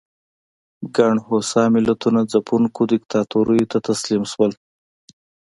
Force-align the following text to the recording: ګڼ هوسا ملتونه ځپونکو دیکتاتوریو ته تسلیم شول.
ګڼ 0.95 1.13
هوسا 1.27 1.63
ملتونه 1.75 2.19
ځپونکو 2.31 2.81
دیکتاتوریو 2.91 3.69
ته 3.71 3.77
تسلیم 3.87 4.23
شول. 4.31 4.51